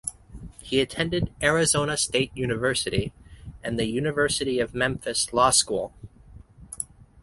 [0.63, 3.13] He attended Arizona State University
[3.63, 5.93] and the University of Memphis Law School.